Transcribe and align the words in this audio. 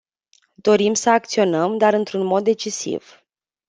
Dorim 0.63 0.93
să 0.93 1.09
acționăm, 1.09 1.77
dar 1.77 1.93
într-un 1.93 2.25
mod 2.25 2.43
decisiv. 2.43 3.23